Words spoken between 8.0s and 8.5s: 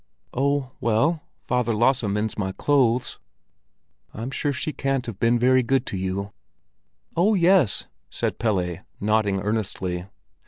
said